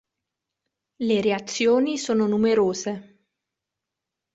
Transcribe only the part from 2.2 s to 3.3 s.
numerose.